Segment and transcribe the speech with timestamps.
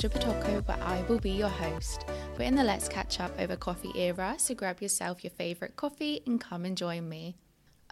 [0.00, 2.06] Georgia where I will be your host.
[2.38, 6.22] We're in the Let's Catch Up over coffee era, so grab yourself your favorite coffee
[6.26, 7.36] and come and join me.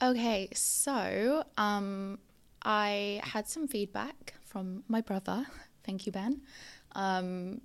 [0.01, 2.19] Okay, so um,
[2.62, 5.45] I had some feedback from my brother.
[5.84, 6.41] Thank you, Ben.
[6.93, 7.61] Um,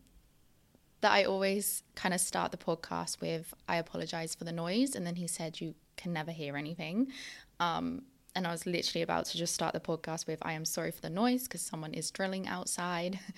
[0.99, 4.93] that I always kind of start the podcast with, I apologize for the noise.
[4.93, 7.13] And then he said, You can never hear anything.
[7.61, 8.01] Um,
[8.35, 11.01] and I was literally about to just start the podcast with, I am sorry for
[11.01, 13.19] the noise because someone is drilling outside.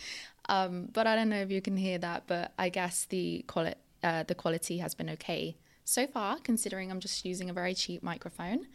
[0.50, 3.76] um, but I don't know if you can hear that, but I guess the, quali-
[4.04, 8.04] uh, the quality has been okay so far, considering I'm just using a very cheap
[8.04, 8.68] microphone.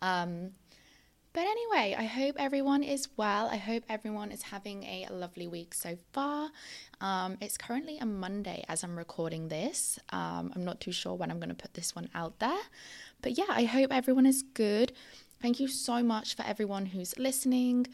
[0.00, 0.52] Um,
[1.32, 3.48] but anyway, I hope everyone is well.
[3.48, 6.50] I hope everyone is having a lovely week so far.
[7.00, 9.98] Um, it's currently a Monday as I'm recording this.
[10.10, 12.60] Um, I'm not too sure when I'm going to put this one out there.
[13.22, 14.92] But yeah, I hope everyone is good.
[15.40, 17.86] Thank you so much for everyone who's listening.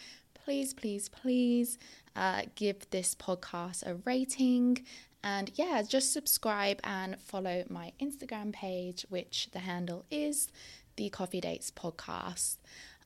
[0.49, 1.77] Please, please, please
[2.17, 4.79] uh, give this podcast a rating.
[5.23, 10.49] And yeah, just subscribe and follow my Instagram page, which the handle is
[10.97, 12.57] the Coffee Dates Podcast.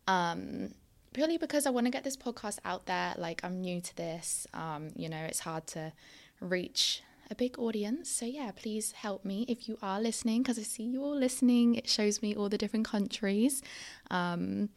[0.06, 0.74] Um,
[1.14, 3.12] purely because I want to get this podcast out there.
[3.18, 4.46] Like, I'm new to this.
[4.54, 5.92] Um, you know, it's hard to
[6.38, 8.08] reach a big audience.
[8.08, 11.74] So, yeah, please help me if you are listening because I see you all listening.
[11.74, 13.62] It shows me all the different countries.
[14.12, 14.68] Um,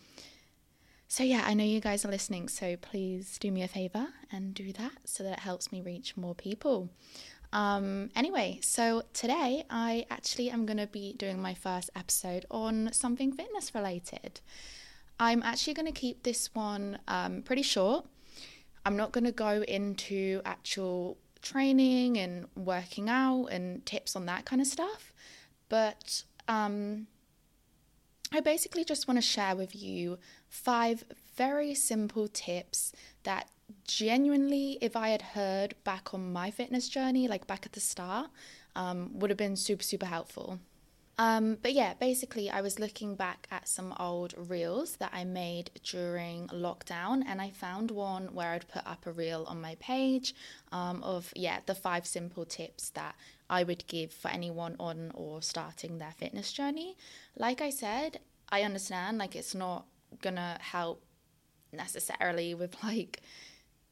[1.07, 2.47] so, yeah, I know you guys are listening.
[2.49, 6.17] So, please do me a favor and do that so that it helps me reach
[6.17, 6.89] more people.
[7.55, 12.89] Um, anyway, so today I actually am going to be doing my first episode on
[12.91, 14.41] something fitness related.
[15.21, 18.05] I'm actually going to keep this one um, pretty short.
[18.85, 24.43] I'm not going to go into actual training and working out and tips on that
[24.43, 25.13] kind of stuff,
[25.69, 27.07] but um,
[28.33, 30.17] I basically just want to share with you
[30.55, 31.03] five
[31.35, 32.93] very simple tips
[33.23, 33.49] that
[33.87, 38.29] genuinely, if I had heard back on my fitness journey, like back at the start,
[38.75, 40.59] um, would have been super, super helpful.
[41.17, 45.71] Um, but yeah, basically, I was looking back at some old reels that I made
[45.83, 50.35] during lockdown, and I found one where I'd put up a reel on my page
[50.71, 53.15] um, of, yeah, the five simple tips that
[53.49, 56.97] I would give for anyone on or starting their fitness journey.
[57.37, 59.85] Like I said, I understand, like, it's not
[60.21, 61.03] gonna help
[61.71, 63.21] necessarily with like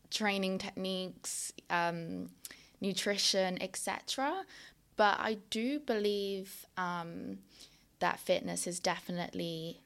[0.09, 2.29] training techniques, um,
[2.81, 4.43] nutrition, etc.
[4.95, 7.39] But I do believe um,
[7.99, 9.79] that fitness is definitely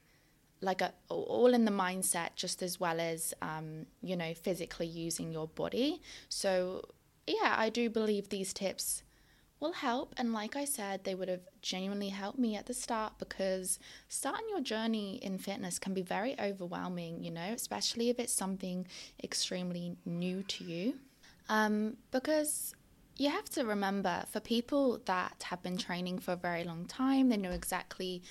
[0.61, 5.31] like a, all in the mindset just as well as um, you know physically using
[5.31, 6.83] your body so
[7.27, 9.03] yeah i do believe these tips
[9.59, 13.13] will help and like i said they would have genuinely helped me at the start
[13.17, 18.33] because starting your journey in fitness can be very overwhelming you know especially if it's
[18.33, 18.85] something
[19.23, 20.95] extremely new to you.
[21.49, 22.73] Um, because
[23.15, 27.29] you have to remember for people that have been training for a very long time,
[27.29, 28.21] they know exactly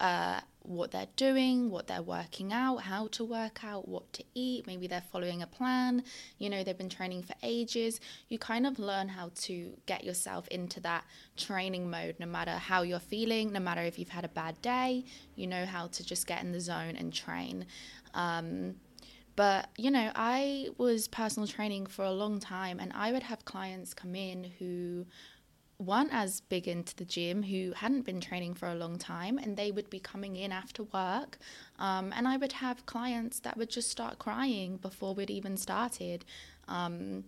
[0.00, 4.66] uh, what they're doing, what they're working out, how to work out, what to eat.
[4.66, 6.04] Maybe they're following a plan.
[6.38, 8.00] You know, they've been training for ages.
[8.28, 11.04] You kind of learn how to get yourself into that
[11.36, 15.04] training mode no matter how you're feeling, no matter if you've had a bad day.
[15.34, 17.66] You know how to just get in the zone and train.
[18.14, 18.76] Um,
[19.34, 23.44] but, you know, I was personal training for a long time and I would have
[23.44, 25.06] clients come in who
[25.82, 29.56] weren't as big into the gym, who hadn't been training for a long time, and
[29.56, 31.38] they would be coming in after work.
[31.78, 36.24] Um, and I would have clients that would just start crying before we'd even started.
[36.68, 37.24] Um,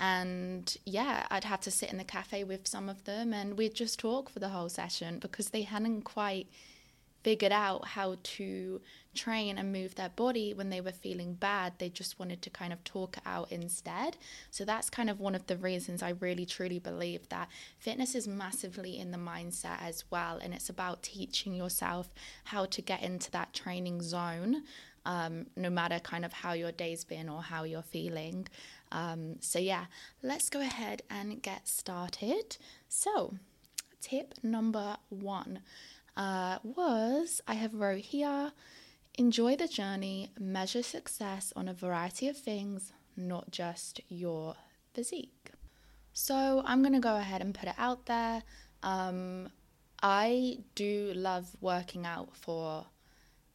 [0.00, 3.74] and yeah, I'd have to sit in the cafe with some of them and we'd
[3.74, 6.46] just talk for the whole session because they hadn't quite
[7.22, 8.80] figured out how to
[9.14, 11.72] train and move their body when they were feeling bad.
[11.78, 14.16] They just wanted to kind of talk out instead.
[14.50, 17.48] So that's kind of one of the reasons I really truly believe that
[17.78, 20.38] fitness is massively in the mindset as well.
[20.40, 22.10] And it's about teaching yourself
[22.44, 24.62] how to get into that training zone.
[25.06, 28.46] Um, no matter kind of how your day's been or how you're feeling.
[28.92, 29.86] Um, so, yeah,
[30.22, 32.58] let's go ahead and get started.
[32.88, 33.34] So,
[34.02, 35.60] tip number one
[36.18, 38.52] uh, was I have wrote here
[39.18, 44.54] enjoy the journey, measure success on a variety of things, not just your
[44.94, 45.50] physique.
[46.12, 48.44] So I'm going to go ahead and put it out there.
[48.82, 49.50] Um,
[50.02, 52.86] I do love working out for,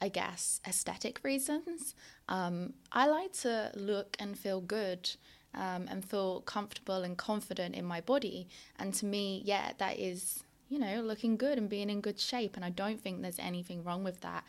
[0.01, 1.95] I guess, aesthetic reasons.
[2.27, 5.09] Um, I like to look and feel good
[5.53, 8.49] um, and feel comfortable and confident in my body.
[8.77, 10.42] And to me, yeah, that is
[10.73, 12.55] you know, looking good and being in good shape.
[12.55, 14.43] And I don't think there's anything wrong with that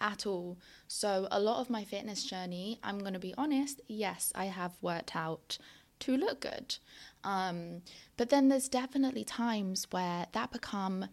[0.00, 0.58] at all.
[0.88, 4.72] So, a lot of my fitness journey, I'm going to be honest, yes, I have
[4.82, 5.58] worked out
[6.00, 6.76] to look good.
[7.22, 7.82] Um,
[8.16, 11.06] but then there's definitely times where that become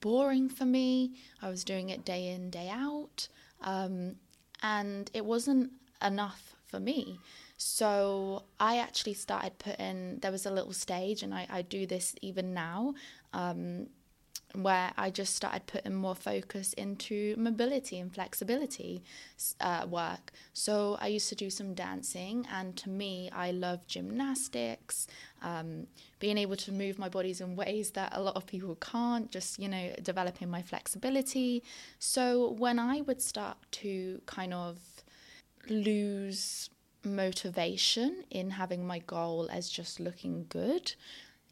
[0.00, 1.14] boring for me.
[1.42, 3.26] I was doing it day in, day out,
[3.60, 4.16] um,
[4.62, 7.18] and it wasn't enough for me.
[7.56, 12.14] So I actually started putting, there was a little stage, and I, I do this
[12.20, 12.94] even now.
[13.34, 13.88] Um,
[14.54, 19.02] where I just started putting more focus into mobility and flexibility
[19.60, 20.30] uh, work.
[20.52, 25.08] So I used to do some dancing, and to me, I love gymnastics,
[25.42, 25.88] um,
[26.20, 29.58] being able to move my bodies in ways that a lot of people can't, just,
[29.58, 31.62] you know, developing my flexibility.
[31.98, 34.78] So when I would start to kind of
[35.68, 36.70] lose
[37.02, 40.94] motivation in having my goal as just looking good,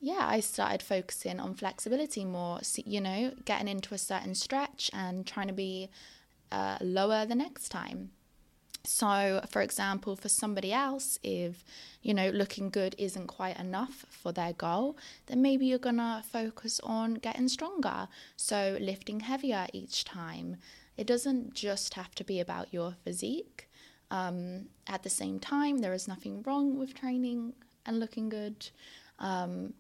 [0.05, 5.25] yeah, I started focusing on flexibility more, you know, getting into a certain stretch and
[5.25, 5.91] trying to be
[6.51, 8.11] uh, lower the next time.
[8.83, 11.65] So, for example, for somebody else, if
[12.03, 14.97] you know looking good isn't quite enough for their goal,
[15.27, 18.09] then maybe you're gonna focus on getting stronger.
[18.37, 20.57] So, lifting heavier each time.
[20.97, 23.69] It doesn't just have to be about your physique.
[24.11, 27.53] Um, at the same time, there is nothing wrong with training
[27.87, 28.69] and looking good.
[29.21, 29.75] Um,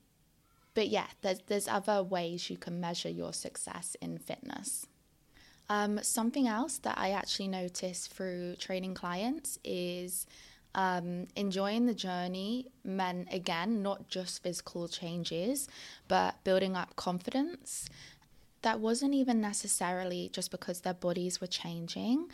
[0.75, 4.87] but yeah, there's there's other ways you can measure your success in fitness.
[5.69, 10.27] Um, something else that I actually notice through training clients is
[10.75, 15.69] um, enjoying the journey meant again not just physical changes,
[16.09, 17.89] but building up confidence.
[18.63, 22.31] That wasn't even necessarily just because their bodies were changing.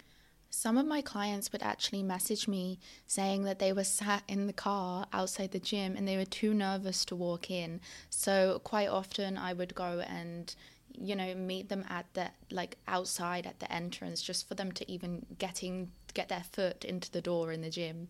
[0.50, 4.52] Some of my clients would actually message me saying that they were sat in the
[4.52, 7.80] car outside the gym and they were too nervous to walk in.
[8.10, 10.54] So quite often I would go and
[11.00, 14.90] you know meet them at the like outside at the entrance just for them to
[14.90, 18.08] even getting get their foot into the door in the gym.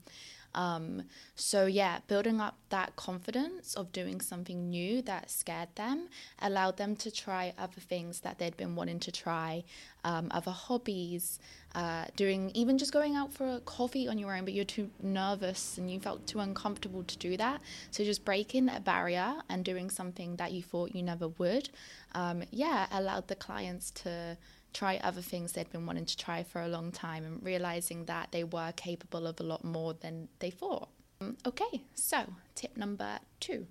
[0.55, 1.03] Um,
[1.35, 6.09] so, yeah, building up that confidence of doing something new that scared them
[6.41, 9.65] allowed them to try other things that they'd been wanting to try,
[10.05, 11.39] um, other hobbies,
[11.75, 14.91] uh, doing even just going out for a coffee on your own, but you're too
[15.03, 17.61] nervous and you felt too uncomfortable to do that.
[17.91, 21.69] So, just breaking a barrier and doing something that you thought you never would,
[22.15, 24.37] um, yeah, allowed the clients to
[24.73, 28.32] try other things they'd been wanting to try for a long time and realizing that
[28.32, 30.88] they were capable of a lot more than they thought.
[31.20, 32.25] Um, okay, so
[32.55, 33.67] tip number two.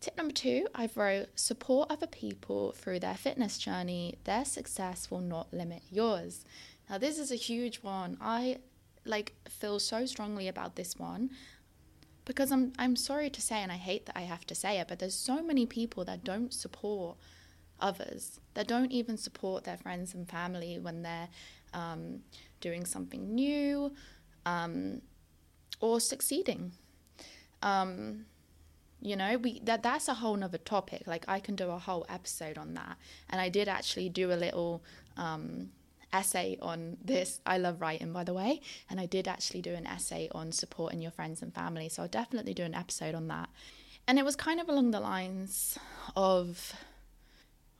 [0.00, 4.16] Tip number two, I've wrote support other people through their fitness journey.
[4.24, 6.44] Their success will not limit yours.
[6.88, 8.16] Now, this is a huge one.
[8.20, 8.58] I
[9.04, 11.30] like feel so strongly about this one
[12.24, 14.88] because I'm I'm sorry to say, and I hate that I have to say it,
[14.88, 17.16] but there's so many people that don't support
[17.80, 21.28] others that don't even support their friends and family when they're
[21.74, 22.20] um,
[22.60, 23.92] doing something new
[24.44, 25.02] um,
[25.80, 26.72] or succeeding.
[27.62, 28.26] Um,
[29.00, 31.06] you know, we that that's a whole nother topic.
[31.06, 32.96] Like I can do a whole episode on that,
[33.28, 34.82] and I did actually do a little
[35.16, 35.70] um,
[36.12, 37.40] essay on this.
[37.44, 41.02] I love writing, by the way, and I did actually do an essay on supporting
[41.02, 41.88] your friends and family.
[41.88, 43.48] So I'll definitely do an episode on that.
[44.08, 45.78] And it was kind of along the lines
[46.14, 46.72] of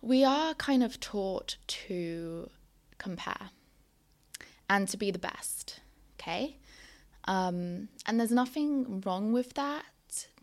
[0.07, 2.49] we are kind of taught to
[2.97, 3.51] compare
[4.71, 5.81] and to be the best,
[6.15, 6.59] okay?
[7.25, 9.85] Um, and there's nothing wrong with that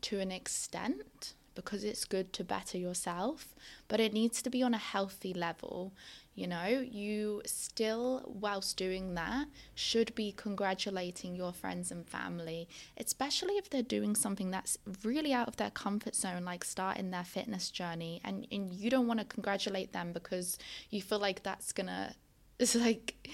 [0.02, 3.56] to an extent because it's good to better yourself,
[3.88, 5.94] but it needs to be on a healthy level.
[6.36, 12.68] You know, you still, whilst doing that, should be congratulating your friends and family,
[12.98, 17.24] especially if they're doing something that's really out of their comfort zone, like starting their
[17.24, 18.20] fitness journey.
[18.24, 20.58] And, and you don't want to congratulate them because
[20.90, 22.16] you feel like that's gonna,
[22.58, 23.30] it's like,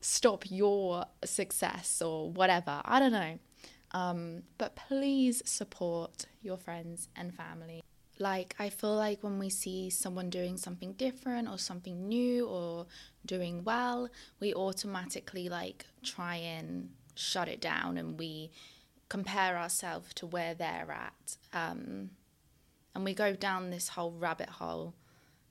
[0.00, 2.80] stop your success or whatever.
[2.84, 3.38] I don't know.
[3.92, 7.82] Um, but please support your friends and family.
[8.18, 12.86] Like, I feel like when we see someone doing something different or something new or
[13.24, 14.08] doing well,
[14.40, 18.50] we automatically like try and shut it down and we
[19.08, 21.36] compare ourselves to where they're at.
[21.52, 22.10] Um,
[22.94, 24.94] and we go down this whole rabbit hole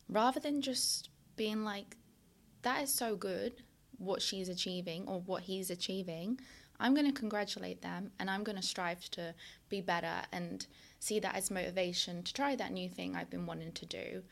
[0.09, 1.95] rather than just being like,
[2.63, 3.63] that is so good
[3.97, 6.39] what she's achieving or what he's achieving.
[6.79, 9.33] I'm going to congratulate them and I'm going to strive to
[9.69, 10.65] be better and
[10.99, 14.23] see that as motivation to try that new thing I've been wanting to do.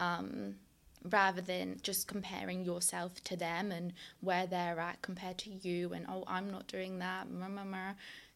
[0.00, 0.56] Um,
[1.04, 6.06] rather than just comparing yourself to them and where they're at compared to you and
[6.08, 7.26] oh I'm not doing that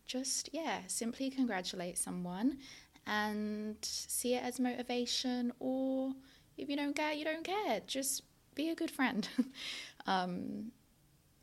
[0.04, 2.58] just yeah simply congratulate someone
[3.06, 6.12] and see it as motivation or
[6.58, 8.22] if you don't care you don't care just
[8.56, 9.28] be a good friend
[10.08, 10.72] um,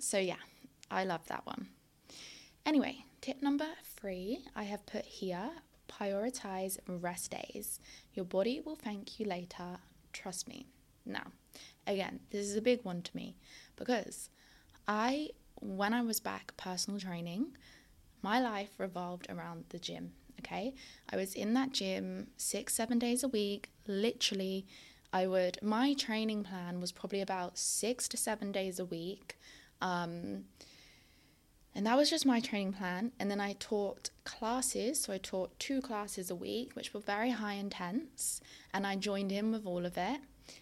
[0.03, 0.35] so yeah,
[0.91, 1.67] I love that one.
[2.65, 5.49] Anyway, tip number three I have put here
[5.89, 7.79] prioritize rest days.
[8.13, 9.79] Your body will thank you later.
[10.11, 10.67] Trust me.
[11.05, 11.27] Now,
[11.85, 13.35] again, this is a big one to me
[13.75, 14.29] because
[14.87, 15.29] I,
[15.59, 17.57] when I was back personal training,
[18.21, 20.13] my life revolved around the gym.
[20.39, 20.73] Okay.
[21.09, 23.69] I was in that gym six, seven days a week.
[23.87, 24.65] Literally,
[25.11, 29.37] I would, my training plan was probably about six to seven days a week.
[29.81, 30.45] Um,
[31.75, 33.11] and that was just my training plan.
[33.19, 35.01] And then I taught classes.
[35.01, 38.41] So I taught two classes a week, which were very high intense.
[38.73, 40.19] And I joined in with all of it.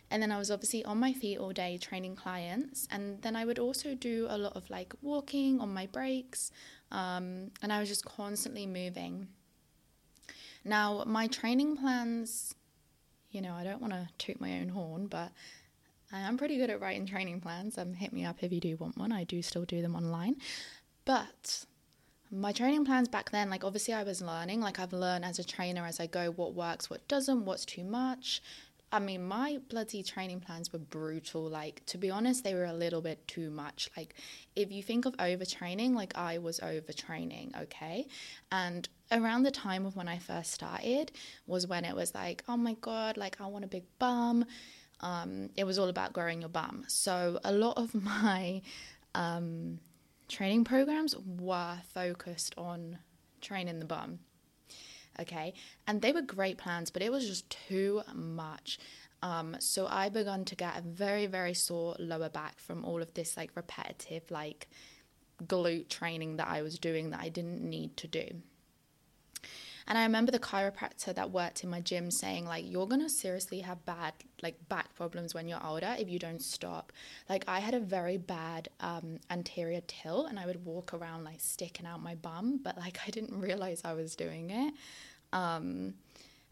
[0.09, 2.87] And then I was obviously on my feet all day training clients.
[2.91, 6.51] And then I would also do a lot of like walking on my breaks.
[6.91, 9.27] Um, and I was just constantly moving.
[10.63, 12.55] Now, my training plans,
[13.31, 15.31] you know, I don't want to toot my own horn, but
[16.11, 17.77] I am pretty good at writing training plans.
[17.77, 19.11] Um, hit me up if you do want one.
[19.11, 20.35] I do still do them online.
[21.05, 21.65] But
[22.31, 25.43] my training plans back then, like obviously I was learning, like I've learned as a
[25.43, 28.41] trainer as I go what works, what doesn't, what's too much.
[28.93, 31.43] I mean, my bloody training plans were brutal.
[31.49, 33.89] Like, to be honest, they were a little bit too much.
[33.95, 34.15] Like,
[34.55, 38.07] if you think of overtraining, like I was overtraining, okay?
[38.51, 41.13] And around the time of when I first started
[41.47, 44.45] was when it was like, oh my God, like I want a big bum.
[44.99, 46.83] Um, it was all about growing your bum.
[46.87, 48.61] So, a lot of my
[49.15, 49.79] um,
[50.31, 52.97] training programs were focused on
[53.41, 54.19] training the bum.
[55.19, 55.53] Okay,
[55.85, 58.79] and they were great plans, but it was just too much.
[59.21, 63.13] Um, so I begun to get a very, very sore lower back from all of
[63.13, 64.69] this like repetitive, like
[65.45, 68.27] glute training that I was doing that I didn't need to do.
[69.91, 73.59] And I remember the chiropractor that worked in my gym saying, like, you're gonna seriously
[73.59, 76.93] have bad like back problems when you're older if you don't stop.
[77.27, 81.41] Like I had a very bad um, anterior tilt, and I would walk around like
[81.41, 84.73] sticking out my bum, but like I didn't realize I was doing it.
[85.33, 85.95] Um,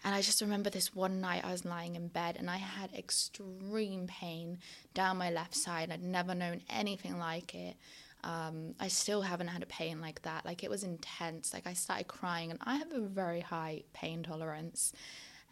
[0.03, 2.93] and I just remember this one night I was lying in bed and I had
[2.93, 4.57] extreme pain
[4.93, 5.91] down my left side.
[5.91, 7.77] I'd never known anything like it.
[8.23, 10.45] Um, I still haven't had a pain like that.
[10.45, 11.53] Like it was intense.
[11.53, 14.93] Like I started crying, and I have a very high pain tolerance.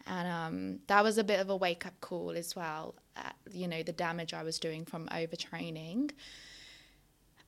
[0.06, 2.94] And um, that was a bit of a wake up call as well.
[3.16, 6.10] At, you know, the damage I was doing from overtraining.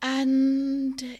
[0.02, 1.18] And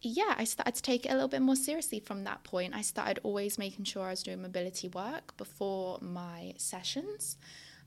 [0.00, 2.74] yeah, I started to take it a little bit more seriously from that point.
[2.74, 7.36] I started always making sure I was doing mobility work before my sessions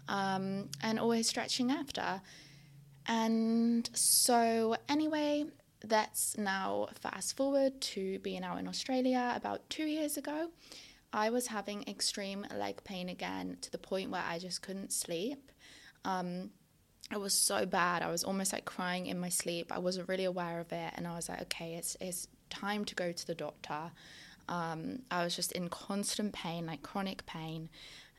[0.08, 2.22] um, and always stretching after.
[3.08, 5.46] And so, anyway,
[5.82, 10.50] that's now fast forward to being out in Australia about two years ago.
[11.14, 15.52] I was having extreme leg pain again to the point where I just couldn't sleep.
[16.04, 16.52] Um,
[17.12, 18.02] it was so bad.
[18.02, 19.72] I was almost like crying in my sleep.
[19.72, 22.96] I wasn't really aware of it, and I was like, okay, it's it's time to
[22.96, 23.92] go to the doctor.
[24.50, 27.70] Um, I was just in constant pain, like chronic pain.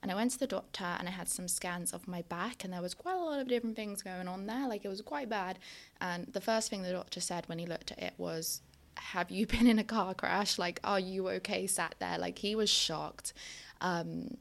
[0.02, 2.72] And I went to the doctor and I had some scans of my back, and
[2.72, 4.68] there was quite a lot of different things going on there.
[4.68, 5.58] Like it was quite bad.
[6.00, 8.62] And the first thing the doctor said when he looked at it was,
[8.96, 10.58] Have you been in a car crash?
[10.58, 12.18] Like, are you okay sat there?
[12.18, 13.32] Like, he was shocked.
[13.80, 14.36] Um,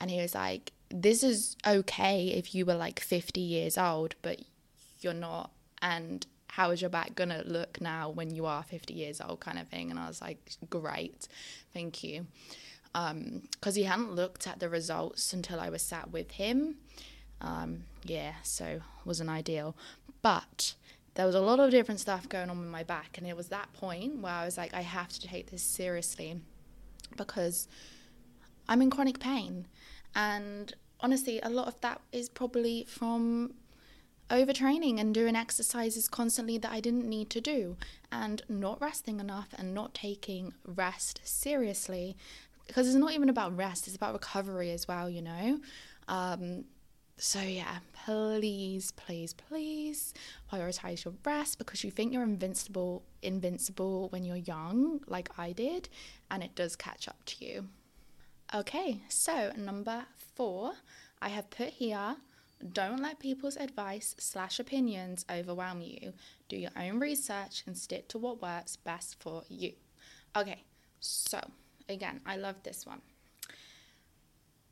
[0.00, 4.40] and he was like, This is okay if you were like 50 years old, but
[5.00, 5.50] you're not.
[5.82, 9.58] And how is your back gonna look now when you are 50 years old, kind
[9.58, 9.90] of thing?
[9.90, 10.38] And I was like,
[10.70, 11.28] Great,
[11.74, 12.26] thank you
[12.94, 16.76] because um, he hadn't looked at the results until I was sat with him.
[17.40, 19.76] Um, yeah, so wasn't ideal.
[20.22, 20.74] But
[21.14, 23.48] there was a lot of different stuff going on with my back, and it was
[23.48, 26.40] that point where I was like, I have to take this seriously
[27.16, 27.68] because
[28.68, 29.66] I'm in chronic pain.
[30.14, 33.54] And honestly, a lot of that is probably from
[34.30, 37.76] overtraining and doing exercises constantly that I didn't need to do,
[38.10, 42.16] and not resting enough and not taking rest seriously
[42.66, 45.60] because it's not even about rest, it's about recovery as well, you know?
[46.08, 46.64] Um,
[47.16, 50.14] so yeah, please, please, please
[50.52, 55.88] prioritize your rest because you think you're invincible, invincible when you're young, like I did,
[56.30, 57.68] and it does catch up to you.
[58.52, 60.72] Okay, so number four,
[61.22, 62.16] I have put here
[62.72, 66.14] don't let people's advice slash opinions overwhelm you.
[66.48, 69.72] Do your own research and stick to what works best for you.
[70.34, 70.62] Okay,
[71.00, 71.40] so
[71.88, 73.00] Again, I love this one.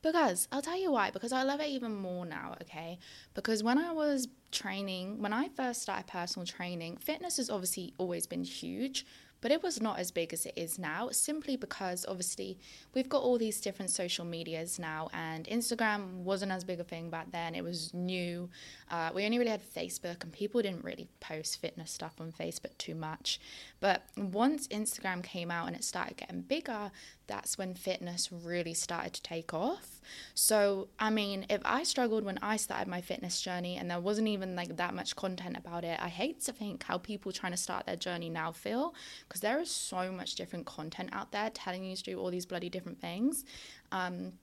[0.03, 2.99] Because I'll tell you why, because I love it even more now, okay?
[3.35, 8.27] Because when I was training, when I first started personal training, fitness has obviously always
[8.27, 9.07] been huge,
[9.43, 12.59] but it was not as big as it is now, simply because obviously
[12.95, 17.11] we've got all these different social medias now, and Instagram wasn't as big a thing
[17.11, 17.55] back then.
[17.55, 18.49] It was new.
[18.91, 22.79] Uh, we only really had Facebook, and people didn't really post fitness stuff on Facebook
[22.79, 23.41] too much.
[23.81, 26.93] But once Instagram came out and it started getting bigger,
[27.27, 30.01] that's when fitness really started to take off.
[30.35, 34.29] So, I mean, if I struggled when I started my fitness journey and there wasn't
[34.29, 37.59] even like that much content about it, I hate to think how people trying to
[37.59, 38.95] start their journey now feel
[39.33, 42.45] because there is so much different content out there telling you to do all these
[42.45, 43.47] bloody different things.
[43.91, 44.35] Um,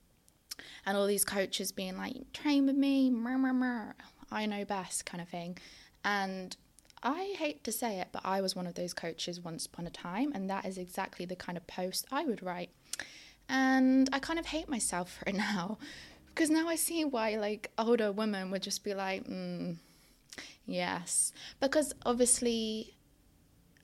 [0.83, 3.93] and all these coaches being like, train with me, mur, mur, mur,
[4.31, 5.59] I know best kind of thing.
[6.03, 6.57] And
[7.03, 9.91] I hate to say it, but I was one of those coaches once upon a
[9.91, 12.71] time, and that is exactly the kind of post I would write.
[13.47, 15.77] And I kind of hate myself for it now,
[16.29, 19.75] because now I see why like older women would just be like, mm,
[20.65, 22.95] yes, because obviously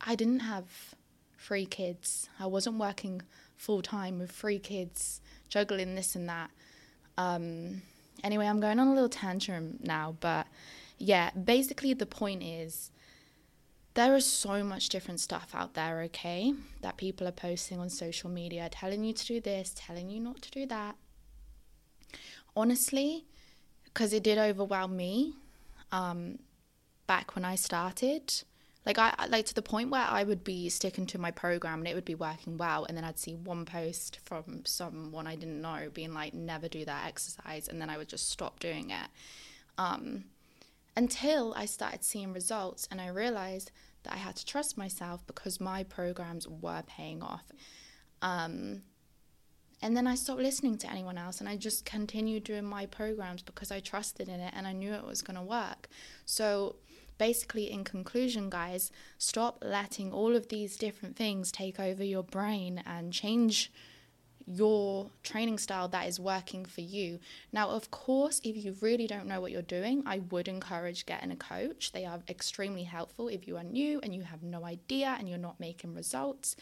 [0.06, 0.96] I didn't have
[1.38, 2.30] three kids.
[2.40, 3.22] I wasn't working
[3.58, 6.52] full time with three kids, juggling this and that.
[7.18, 7.82] Um,
[8.24, 10.48] anyway, I'm going on a little tantrum now, but
[10.98, 12.92] yeah, basically the point is
[13.96, 18.30] there is so much different stuff out there, okay, that people are posting on social
[18.30, 20.96] media, telling you to do this, telling you not to do that.
[22.56, 23.26] Honestly,
[23.86, 25.34] because it did overwhelm me
[25.92, 26.40] um,
[27.08, 28.34] back when I started.
[28.86, 31.88] Like I like to the point where I would be sticking to my program and
[31.88, 35.62] it would be working well, and then I'd see one post from someone I didn't
[35.62, 39.08] know being like, "Never do that exercise," and then I would just stop doing it.
[39.78, 40.26] Um,
[40.96, 43.72] until I started seeing results and I realized
[44.04, 47.46] that I had to trust myself because my programs were paying off.
[48.22, 48.84] Um,
[49.82, 53.42] and then I stopped listening to anyone else and I just continued doing my programs
[53.42, 55.90] because I trusted in it and I knew it was going to work.
[56.26, 56.78] So,
[57.18, 62.84] basically, in conclusion, guys, stop letting all of these different things take over your brain
[62.86, 63.72] and change
[64.48, 67.20] your training style that is working for you.
[67.52, 71.32] Now, of course, if you really don't know what you're doing, I would encourage getting
[71.32, 71.92] a coach.
[71.92, 75.38] They are extremely helpful if you are new and you have no idea and you're
[75.38, 76.56] not making results.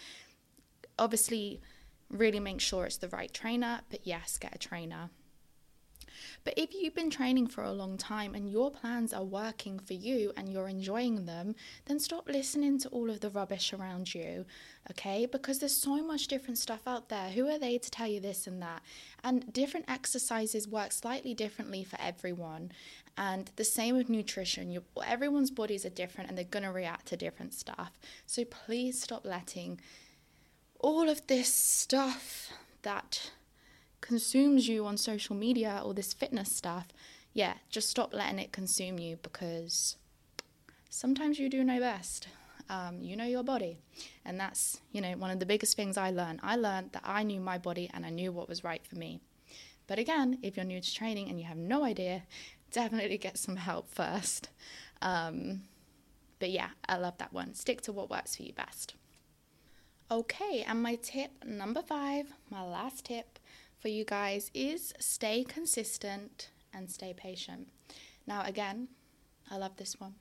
[0.98, 1.60] Obviously,
[2.10, 5.10] really make sure it's the right trainer, but yes, get a trainer.
[6.44, 9.94] But if you've been training for a long time and your plans are working for
[9.94, 14.46] you and you're enjoying them, then stop listening to all of the rubbish around you,
[14.92, 15.26] okay?
[15.26, 17.30] Because there's so much different stuff out there.
[17.30, 18.82] Who are they to tell you this and that?
[19.24, 22.72] And different exercises work slightly differently for everyone.
[23.18, 24.78] And the same with nutrition.
[25.06, 27.92] Everyone's bodies are different and they're going to react to different stuff.
[28.26, 29.80] So please stop letting
[30.80, 33.32] all of this stuff that
[34.04, 36.88] consumes you on social media or this fitness stuff,
[37.34, 39.96] yeah, just stop letting it consume you because
[40.90, 42.28] sometimes you do know best.
[42.70, 43.80] Um, you know your body.
[44.26, 46.42] And that's, you know, one of the biggest things I learned.
[46.44, 49.20] I learned that I knew my body and I knew what was right for me.
[49.88, 52.24] But again, if you're new to training and you have no idea,
[52.72, 54.50] definitely get some help first.
[55.02, 55.64] Um,
[56.40, 57.54] but yeah, I love that one.
[57.54, 58.96] Stick to what works for you best.
[60.12, 63.40] Okay, and my tip number five, my last tip
[63.84, 67.68] for you guys is stay consistent and stay patient.
[68.26, 68.88] Now, again,
[69.52, 70.16] I love this one.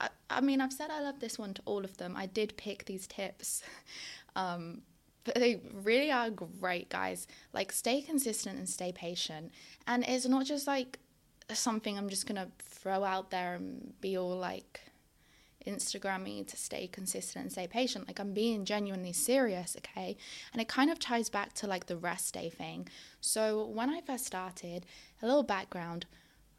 [0.00, 2.14] I, I mean, I've said I love this one to all of them.
[2.16, 3.64] I did pick these tips,
[4.36, 4.82] um,
[5.24, 7.26] but they really are great, guys.
[7.52, 9.50] Like, stay consistent and stay patient.
[9.88, 11.00] And it's not just like
[11.52, 14.80] something I'm just gonna throw out there and be all like
[15.66, 18.06] Instagram me to stay consistent and stay patient.
[18.06, 20.16] Like I'm being genuinely serious, okay?
[20.52, 22.88] And it kind of ties back to like the rest day thing.
[23.20, 24.86] So when I first started,
[25.22, 26.06] a little background,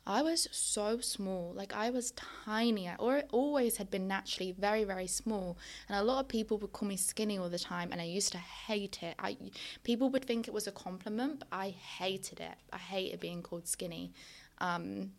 [0.07, 2.11] I was so small, like I was
[2.45, 5.57] tiny, or always had been naturally very, very small.
[5.89, 8.31] And a lot of people would call me skinny all the time, and I used
[8.33, 9.15] to hate it.
[9.17, 9.35] I
[9.83, 12.55] people would think it was a compliment, but I hated it.
[12.71, 14.13] I hated being called skinny.
[14.59, 15.11] Um,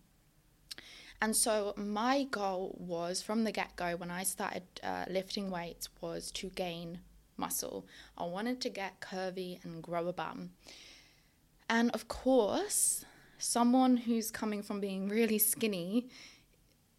[1.21, 5.89] and so my goal was from the get go when I started uh, lifting weights
[6.01, 7.01] was to gain
[7.37, 7.87] muscle.
[8.17, 10.51] I wanted to get curvy and grow a bum.
[11.69, 13.05] And of course,
[13.39, 16.09] someone who's coming from being really skinny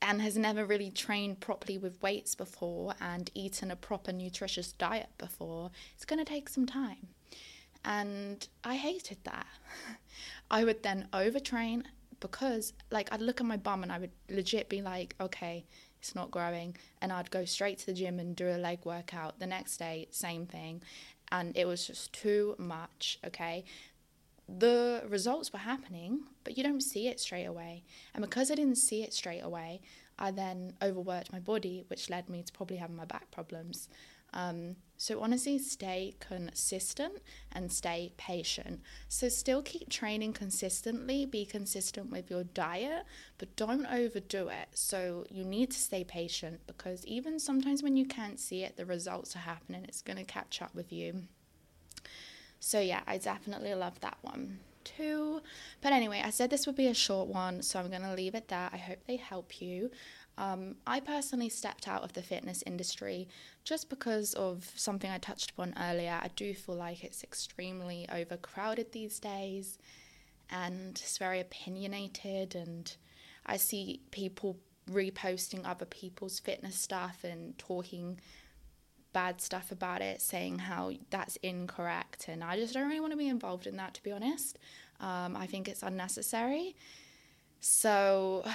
[0.01, 5.09] and has never really trained properly with weights before and eaten a proper nutritious diet
[5.17, 7.07] before, it's going to take some time.
[7.83, 9.47] And I hated that.
[10.51, 11.83] I would then overtrain
[12.19, 15.65] because like I'd look at my bum and I would legit be like, okay,
[15.99, 19.39] it's not growing, and I'd go straight to the gym and do a leg workout.
[19.39, 20.81] The next day, same thing,
[21.31, 23.19] and it was just too much.
[23.25, 23.65] Okay,
[24.47, 28.77] the results were happening, but you don't see it straight away, and because I didn't
[28.77, 29.81] see it straight away,
[30.19, 33.89] I then overworked my body, which led me to probably having my back problems.
[34.33, 38.81] Um, so honestly, stay consistent and stay patient.
[39.07, 43.03] So still keep training consistently, be consistent with your diet,
[43.37, 44.69] but don't overdo it.
[44.73, 48.85] So you need to stay patient because even sometimes when you can't see it, the
[48.85, 49.85] results are happening.
[49.87, 51.23] It's going to catch up with you.
[52.59, 55.41] So yeah, I definitely love that one too.
[55.81, 58.33] But anyway, I said this would be a short one, so I'm going to leave
[58.33, 58.69] it there.
[58.73, 59.91] I hope they help you.
[60.37, 63.27] Um, I personally stepped out of the fitness industry
[63.67, 66.17] just because of something I touched upon earlier.
[66.23, 69.77] I do feel like it's extremely overcrowded these days
[70.49, 72.95] and it's very opinionated, and
[73.45, 74.57] I see people
[74.89, 78.21] reposting other people's fitness stuff and talking
[79.11, 82.29] bad stuff about it, saying how that's incorrect.
[82.29, 84.57] And I just don't really want to be involved in that, to be honest.
[85.01, 86.77] Um, I think it's unnecessary.
[87.59, 88.45] So,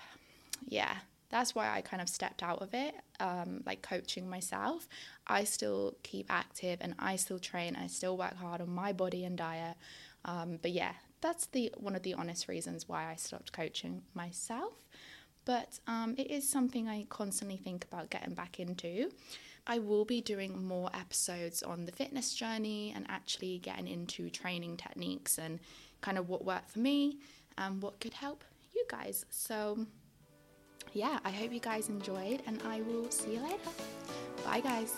[0.66, 0.96] yeah,
[1.30, 4.88] that's why I kind of stepped out of it, um, like coaching myself.
[5.26, 7.76] I still keep active and I still train.
[7.76, 9.76] I still work hard on my body and diet.
[10.24, 14.86] Um, but yeah, that's the one of the honest reasons why I stopped coaching myself.
[15.44, 19.10] But um, it is something I constantly think about getting back into.
[19.66, 24.78] I will be doing more episodes on the fitness journey and actually getting into training
[24.78, 25.60] techniques and
[26.00, 27.18] kind of what worked for me
[27.58, 29.26] and what could help you guys.
[29.30, 29.86] So
[30.92, 33.70] yeah, I hope you guys enjoyed, and I will see you later.
[34.44, 34.94] Bye, guys.